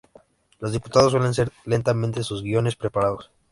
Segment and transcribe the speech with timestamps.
[0.57, 3.29] Los diputados suelen leer lentamente sus guiones preparados.